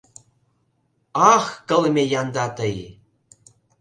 Ах, 1.33 1.45
кылме 1.67 2.03
янда 2.21 2.45
тый!.. 2.57 2.77